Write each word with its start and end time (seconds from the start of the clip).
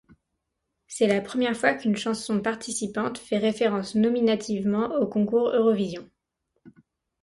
C'est 0.87 1.05
la 1.05 1.21
première 1.21 1.55
fois 1.55 1.75
qu'une 1.75 1.95
chanson 1.95 2.41
participante 2.41 3.19
fait 3.19 3.37
référence 3.37 3.93
nominativement 3.93 4.95
au 4.95 5.05
Concours 5.05 5.49
Eurovision. 5.53 6.09